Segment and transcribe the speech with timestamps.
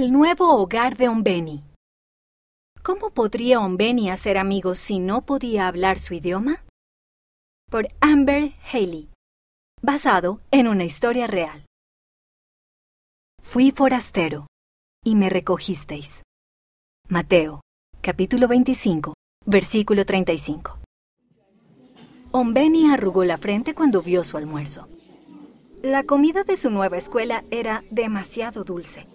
[0.00, 1.62] El nuevo hogar de Ombeni.
[2.82, 6.64] ¿Cómo podría Ombeni hacer amigos si no podía hablar su idioma?
[7.70, 9.10] Por Amber Haley.
[9.82, 11.66] Basado en una historia real.
[13.42, 14.46] Fui forastero
[15.04, 16.22] y me recogisteis.
[17.10, 17.60] Mateo,
[18.00, 19.12] capítulo 25,
[19.44, 20.78] versículo 35.
[22.30, 24.88] Ombeni arrugó la frente cuando vio su almuerzo.
[25.82, 29.06] La comida de su nueva escuela era demasiado dulce.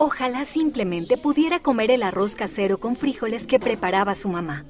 [0.00, 4.64] Ojalá simplemente pudiera comer el arroz casero con frijoles que preparaba su mamá.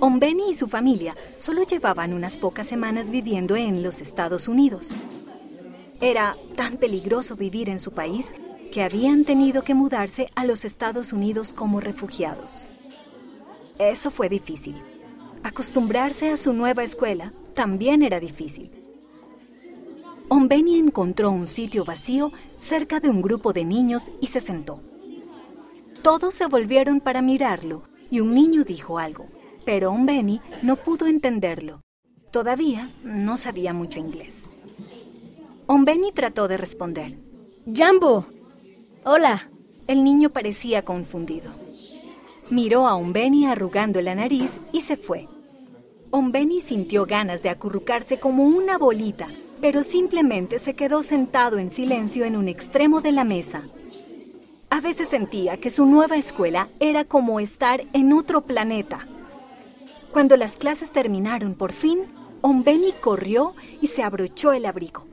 [0.00, 4.90] Ombeni y su familia solo llevaban unas pocas semanas viviendo en los Estados Unidos.
[6.02, 8.26] Era tan peligroso vivir en su país
[8.70, 12.66] que habían tenido que mudarse a los Estados Unidos como refugiados.
[13.78, 14.76] Eso fue difícil.
[15.42, 18.80] Acostumbrarse a su nueva escuela también era difícil.
[20.32, 22.30] Ombeni encontró un sitio vacío
[22.60, 24.80] cerca de un grupo de niños y se sentó.
[26.02, 27.82] Todos se volvieron para mirarlo
[28.12, 29.26] y un niño dijo algo,
[29.64, 31.80] pero Ombeni no pudo entenderlo.
[32.30, 34.44] Todavía no sabía mucho inglés.
[35.66, 37.18] Ombeni trató de responder.
[37.66, 38.26] Jambo.
[39.04, 39.50] Hola.
[39.88, 41.50] El niño parecía confundido.
[42.50, 45.26] Miró a Ombeni arrugando la nariz y se fue.
[46.12, 49.26] Ombeni sintió ganas de acurrucarse como una bolita
[49.60, 53.64] pero simplemente se quedó sentado en silencio en un extremo de la mesa.
[54.70, 59.06] A veces sentía que su nueva escuela era como estar en otro planeta.
[60.12, 62.00] Cuando las clases terminaron por fin,
[62.40, 65.04] Ombeni corrió y se abrochó el abrigo.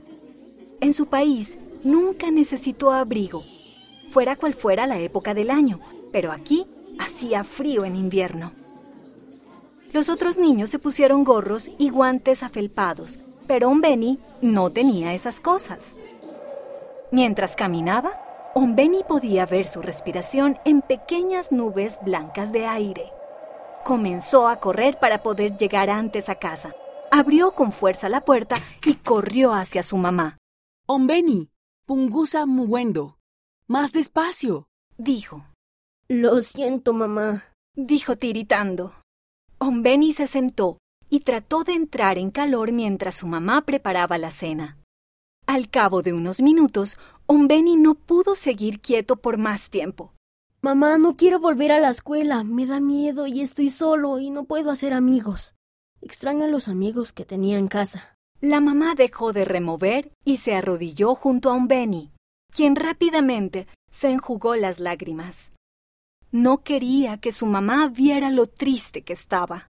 [0.80, 3.44] En su país nunca necesitó abrigo,
[4.10, 6.66] fuera cual fuera la época del año, pero aquí
[6.98, 8.52] hacía frío en invierno.
[9.92, 15.96] Los otros niños se pusieron gorros y guantes afelpados pero Ombeni no tenía esas cosas.
[17.10, 18.12] Mientras caminaba,
[18.54, 23.10] Ombeni podía ver su respiración en pequeñas nubes blancas de aire.
[23.84, 26.72] Comenzó a correr para poder llegar antes a casa.
[27.10, 30.36] Abrió con fuerza la puerta y corrió hacia su mamá.
[30.86, 31.50] Ombeni,
[31.86, 33.16] pungusa muguendo.
[33.66, 35.44] Más despacio, dijo.
[36.06, 37.44] Lo siento, mamá,
[37.74, 38.92] dijo tiritando.
[39.58, 40.78] Ombeni se sentó
[41.10, 44.78] y trató de entrar en calor mientras su mamá preparaba la cena.
[45.46, 50.12] Al cabo de unos minutos, Ombeni no pudo seguir quieto por más tiempo.
[50.60, 52.42] Mamá, no quiero volver a la escuela.
[52.42, 55.54] Me da miedo y estoy solo y no puedo hacer amigos.
[56.02, 58.16] Extraño a los amigos que tenía en casa.
[58.40, 62.12] La mamá dejó de remover y se arrodilló junto a Ombeni,
[62.52, 65.50] quien rápidamente se enjugó las lágrimas.
[66.30, 69.68] No quería que su mamá viera lo triste que estaba.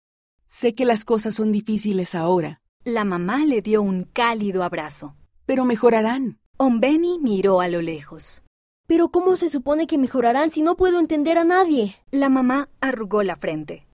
[0.53, 2.61] Sé que las cosas son difíciles ahora.
[2.83, 5.15] La mamá le dio un cálido abrazo.
[5.47, 6.41] Pero mejorarán.
[6.57, 8.43] Ombeni miró a lo lejos.
[8.89, 11.95] Pero ¿cómo se supone que mejorarán si no puedo entender a nadie?
[12.11, 13.87] La mamá arrugó la frente.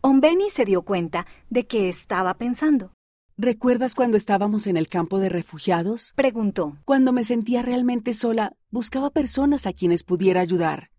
[0.00, 2.92] Ombeni se dio cuenta de que estaba pensando.
[3.36, 6.12] ¿Recuerdas cuando estábamos en el campo de refugiados?
[6.14, 6.78] Preguntó.
[6.84, 10.92] Cuando me sentía realmente sola, buscaba personas a quienes pudiera ayudar.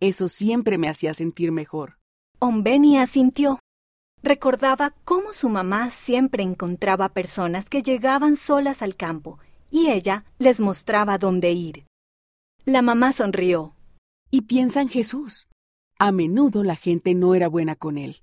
[0.00, 1.98] Eso siempre me hacía sentir mejor.
[2.38, 3.58] Ombeni asintió.
[4.22, 9.38] Recordaba cómo su mamá siempre encontraba personas que llegaban solas al campo
[9.70, 11.86] y ella les mostraba dónde ir.
[12.64, 13.74] La mamá sonrió.
[14.30, 15.46] Y piensa en Jesús.
[15.98, 18.22] A menudo la gente no era buena con él,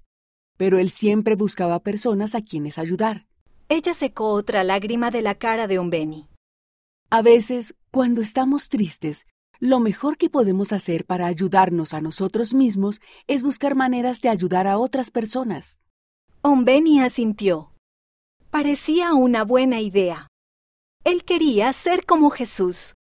[0.58, 3.26] pero él siempre buscaba personas a quienes ayudar.
[3.70, 6.28] Ella secó otra lágrima de la cara de Ombeni.
[7.10, 9.26] A veces, cuando estamos tristes,
[9.60, 14.68] lo mejor que podemos hacer para ayudarnos a nosotros mismos es buscar maneras de ayudar
[14.68, 15.80] a otras personas.
[16.46, 17.72] Ombeni asintió.
[18.52, 20.28] Parecía una buena idea.
[21.06, 22.96] Él quería ser como Jesús.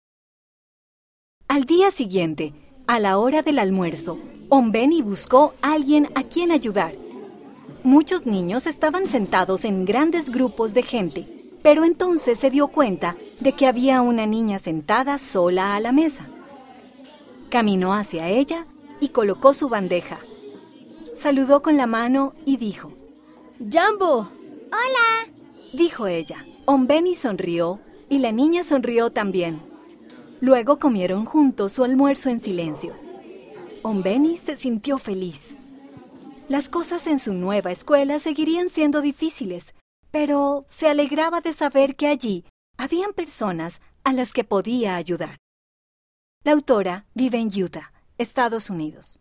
[1.46, 2.52] Al día siguiente,
[2.88, 4.18] a la hora del almuerzo,
[4.48, 6.96] Ombeni buscó a alguien a quien ayudar.
[7.84, 11.28] Muchos niños estaban sentados en grandes grupos de gente,
[11.62, 16.26] pero entonces se dio cuenta de que había una niña sentada sola a la mesa.
[17.50, 18.66] Caminó hacia ella
[18.98, 20.18] y colocó su bandeja.
[21.16, 22.97] Saludó con la mano y dijo,
[23.60, 24.28] ¡Jambo!
[24.66, 25.32] ¡Hola!
[25.72, 26.46] dijo ella.
[26.64, 29.60] Ombeni sonrió y la niña sonrió también.
[30.40, 32.94] Luego comieron juntos su almuerzo en silencio.
[33.82, 35.56] Ombeni se sintió feliz.
[36.48, 39.64] Las cosas en su nueva escuela seguirían siendo difíciles,
[40.10, 42.44] pero se alegraba de saber que allí
[42.76, 45.36] habían personas a las que podía ayudar.
[46.44, 49.16] La autora vive en Utah, Estados Unidos.